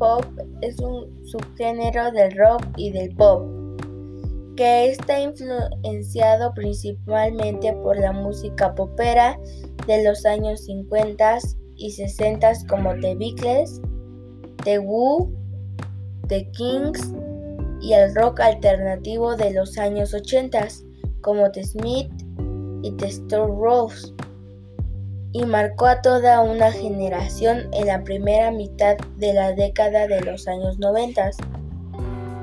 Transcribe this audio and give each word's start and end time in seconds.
Britpop 0.00 0.24
es 0.62 0.78
un 0.80 1.26
subgénero 1.26 2.10
del 2.12 2.32
rock 2.36 2.64
y 2.76 2.90
del 2.90 3.14
pop 3.16 3.42
que 4.56 4.90
está 4.90 5.20
influenciado 5.20 6.54
principalmente 6.54 7.72
por 7.82 7.98
la 7.98 8.12
música 8.12 8.74
popera 8.74 9.38
de 9.86 10.02
los 10.02 10.24
años 10.24 10.64
50 10.64 11.38
y 11.76 11.90
60 11.90 12.52
como 12.68 12.94
The 13.00 13.14
Beatles, 13.14 13.80
The 14.64 14.78
Who, 14.78 15.30
The 16.28 16.50
Kings 16.52 17.12
y 17.82 17.92
el 17.92 18.14
rock 18.14 18.40
alternativo 18.40 19.36
de 19.36 19.52
los 19.52 19.76
años 19.76 20.14
80 20.14 20.68
como 21.20 21.50
The 21.50 21.64
Smith 21.64 22.10
y 22.82 22.90
The 22.92 23.06
Store 23.06 23.52
Rose 23.52 24.14
y 25.32 25.44
marcó 25.44 25.86
a 25.86 26.02
toda 26.02 26.40
una 26.40 26.72
generación 26.72 27.68
en 27.72 27.86
la 27.86 28.02
primera 28.02 28.50
mitad 28.50 28.96
de 29.16 29.32
la 29.32 29.52
década 29.52 30.06
de 30.06 30.20
los 30.22 30.48
años 30.48 30.78
90. 30.78 31.30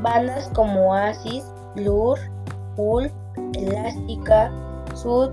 Bandas 0.00 0.48
como 0.54 0.90
Oasis, 0.90 1.44
Blur, 1.74 2.18
Pulp, 2.76 3.12
Elástica, 3.54 4.52
Sud, 4.94 5.30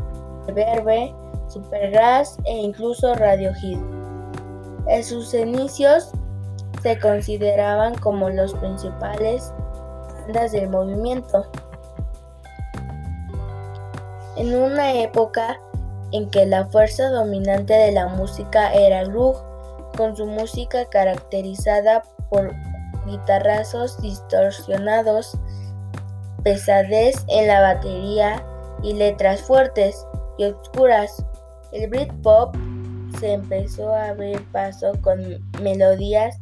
Verbe, 0.53 1.13
Supergrass 1.47 2.37
e 2.45 2.57
incluso 2.57 3.13
Radiohead. 3.13 3.79
En 4.87 5.03
sus 5.03 5.33
inicios 5.33 6.11
se 6.81 6.99
consideraban 6.99 7.95
como 7.95 8.29
los 8.29 8.53
principales 8.55 9.53
bandas 10.21 10.51
del 10.51 10.69
movimiento. 10.69 11.45
En 14.35 14.53
una 14.55 14.93
época 14.93 15.59
en 16.15 16.29
que 16.29 16.45
la 16.45 16.65
fuerza 16.67 17.09
dominante 17.09 17.73
de 17.73 17.91
la 17.91 18.07
música 18.07 18.73
era 18.73 19.03
rock, 19.03 19.37
con 19.97 20.15
su 20.15 20.25
música 20.25 20.85
caracterizada 20.85 22.03
por 22.29 22.53
guitarrazos 23.05 24.01
distorsionados, 24.01 25.37
pesadez 26.41 27.25
en 27.27 27.47
la 27.47 27.59
batería 27.59 28.45
y 28.81 28.93
letras 28.93 29.41
fuertes 29.41 30.07
y 30.37 30.45
oscuras. 30.45 31.21
El 31.73 31.89
Britpop 31.89 32.55
se 33.19 33.33
empezó 33.33 33.93
a 33.93 34.09
abrir 34.09 34.41
paso 34.53 34.93
con 35.01 35.19
melodías 35.61 36.39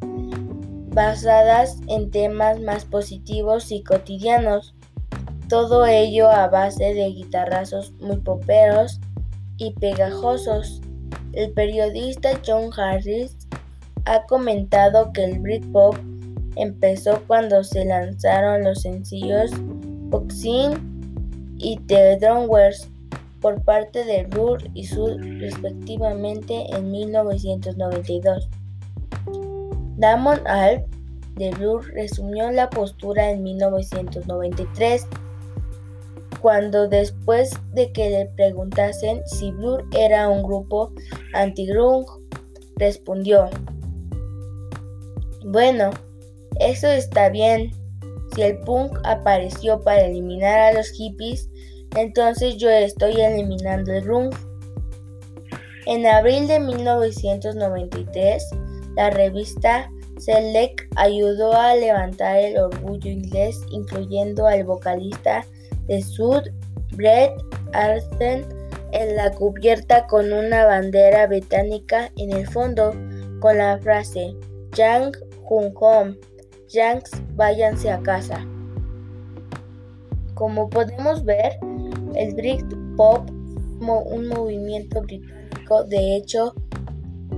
basadas 0.93 1.77
en 1.87 2.11
temas 2.11 2.59
más 2.59 2.85
positivos 2.85 3.71
y 3.71 3.83
cotidianos. 3.83 4.75
Todo 5.49 5.87
ello 5.87 6.29
a 6.29 6.47
base 6.47 6.93
de 6.93 7.05
guitarrazos 7.07 7.91
muy 7.93 8.17
poperos 8.17 8.99
y 9.57 9.71
pegajosos. 9.73 10.81
El 11.33 11.51
periodista 11.51 12.39
John 12.45 12.69
Harris 12.77 13.35
ha 14.05 14.23
comentado 14.25 15.11
que 15.13 15.23
el 15.23 15.39
Britpop 15.39 15.95
empezó 16.55 17.21
cuando 17.27 17.63
se 17.63 17.85
lanzaron 17.85 18.63
los 18.63 18.81
sencillos 18.81 19.51
Boxing 20.09 21.55
y 21.57 21.77
The 21.87 22.17
Drummers 22.17 22.89
por 23.41 23.61
parte 23.63 24.05
de 24.05 24.25
Blur 24.25 24.61
y 24.73 24.85
Sud 24.85 25.17
respectivamente 25.39 26.65
en 26.69 26.91
1992. 26.91 28.49
Damon 29.97 30.39
Alp 30.47 30.85
de 31.35 31.51
Blur 31.51 31.85
resumió 31.93 32.51
la 32.51 32.69
postura 32.69 33.31
en 33.31 33.43
1993 33.43 35.07
cuando 36.43 36.89
después 36.89 37.51
de 37.71 37.93
que 37.93 38.09
le 38.09 38.25
preguntasen 38.35 39.25
si 39.25 39.49
Blur 39.51 39.87
era 39.97 40.27
un 40.27 40.43
grupo 40.43 40.91
anti-grunge, 41.33 42.11
respondió, 42.75 43.49
bueno, 45.45 45.91
eso 46.59 46.87
está 46.89 47.29
bien. 47.29 47.71
Si 48.35 48.41
el 48.41 48.59
punk 48.59 48.91
apareció 49.05 49.79
para 49.79 50.01
eliminar 50.01 50.59
a 50.59 50.73
los 50.73 50.89
hippies, 50.89 51.49
entonces 51.95 52.57
yo 52.57 52.69
estoy 52.69 53.21
eliminando 53.21 53.93
el 53.93 54.03
grunge. 54.03 54.37
En 55.85 56.05
abril 56.05 56.49
de 56.49 56.59
1993, 56.59 58.49
la 58.97 59.09
revista 59.11 59.89
Select 60.19 60.81
ayudó 60.97 61.53
a 61.53 61.73
levantar 61.75 62.35
el 62.35 62.57
orgullo 62.57 63.09
inglés, 63.09 63.61
incluyendo 63.71 64.45
al 64.45 64.65
vocalista 64.65 65.45
de 65.87 66.01
Sud, 66.01 66.43
Brett 66.95 67.33
Arsen, 67.73 68.45
en 68.91 69.15
la 69.15 69.31
cubierta 69.31 70.05
con 70.07 70.31
una 70.31 70.65
bandera 70.65 71.27
británica 71.27 72.11
en 72.17 72.31
el 72.31 72.47
fondo, 72.47 72.93
con 73.39 73.57
la 73.57 73.79
frase 73.79 74.35
Yang 74.75 75.17
Hun 75.49 75.73
Home, 75.75 76.17
Yanks 76.69 77.11
váyanse 77.35 77.91
a 77.91 77.99
casa. 78.01 78.45
Como 80.35 80.69
podemos 80.69 81.23
ver, 81.25 81.57
el 82.15 82.33
Britpop 82.35 83.29
un 83.91 84.27
movimiento 84.27 85.01
británico, 85.01 85.83
de 85.83 86.15
hecho, 86.15 86.53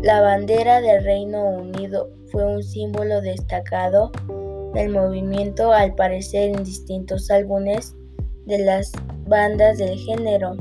la 0.03 0.22
bandera 0.22 0.81
del 0.81 1.03
Reino 1.03 1.50
Unido 1.50 2.09
fue 2.31 2.45
un 2.45 2.62
símbolo 2.62 3.22
destacado 3.22 4.12
del 4.73 4.89
movimiento 4.89 5.72
al 5.72 5.95
parecer 5.95 6.56
en 6.56 6.63
distintos 6.63 7.31
álbumes 7.31 7.95
de 8.45 8.59
las 8.59 8.91
bandas 9.28 9.78
del 9.78 9.97
género, 9.97 10.56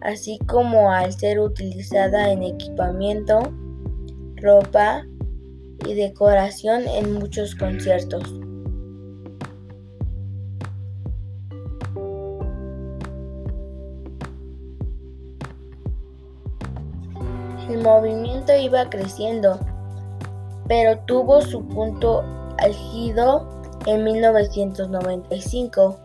así 0.00 0.38
como 0.46 0.90
al 0.90 1.12
ser 1.12 1.40
utilizada 1.40 2.30
en 2.30 2.42
equipamiento, 2.42 3.52
ropa 4.36 5.04
y 5.86 5.94
decoración 5.94 6.86
en 6.86 7.14
muchos 7.14 7.54
conciertos. 7.54 8.22
El 17.70 17.82
movimiento 17.82 18.54
iba 18.54 18.90
creciendo, 18.90 19.58
pero 20.68 20.98
tuvo 21.06 21.40
su 21.40 21.66
punto 21.68 22.22
álgido 22.58 23.48
en 23.86 24.04
1995 24.04 25.98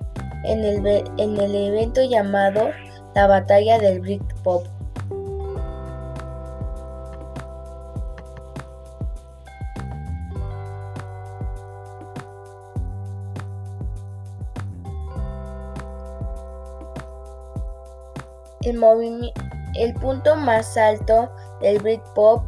en 0.48 0.64
el, 0.64 1.04
en 1.18 1.38
el 1.38 1.56
evento 1.56 2.02
llamado 2.04 2.70
la 3.16 3.28
Batalla 3.28 3.78
del 3.80 4.00
Britpop. 4.00 4.66
El, 18.62 19.32
el 19.76 19.94
punto 19.94 20.36
más 20.36 20.78
alto 20.78 21.30
del 21.62 21.80
Britpop 21.80 22.44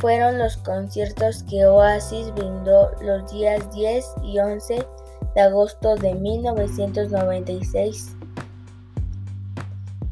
fueron 0.00 0.38
los 0.38 0.56
conciertos 0.58 1.42
que 1.44 1.66
Oasis 1.66 2.32
brindó 2.34 2.90
los 3.00 3.30
días 3.32 3.70
10 3.74 4.06
y 4.22 4.38
11 4.38 4.86
agosto 5.38 5.94
de 5.96 6.14
1996. 6.14 8.14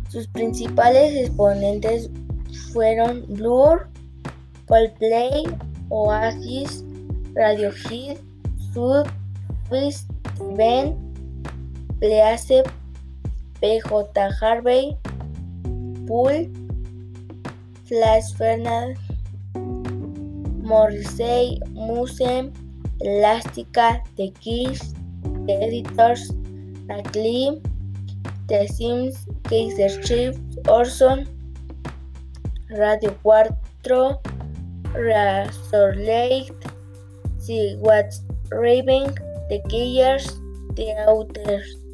Sus 0.09 0.27
principales 0.29 1.15
exponentes 1.15 2.09
fueron 2.73 3.27
Blur, 3.29 3.89
Coldplay, 4.67 5.45
Oasis, 5.91 6.83
Radiohead, 7.35 8.17
Sud, 8.73 9.07
Twist, 9.69 10.11
Ben, 10.57 10.97
Please, 12.01 12.63
PJ 13.61 14.31
Harvey, 14.41 14.97
Pool, 16.07 16.49
Flash 17.87 18.33
Fernand, 18.37 18.97
Morrissey, 20.63 21.61
Muse, 21.73 22.51
Elástica, 23.01 24.03
The 24.17 24.33
Kiss, 24.41 24.95
Editors, 25.49 26.29
The 26.89 27.63
The 28.49 28.67
Sims, 28.69 29.27
Kaiser 29.45 30.03
Chiefs, 30.03 30.39
Orson, 30.69 31.27
Radio 32.71 33.17
4, 33.23 33.45
Razor 34.95 35.95
Lake, 35.97 36.53
See 37.39 37.77
What's 37.79 38.23
Raving, 38.51 39.15
The 39.49 39.63
Killers, 39.69 40.27
The 40.75 40.95
Outers. 41.07 41.86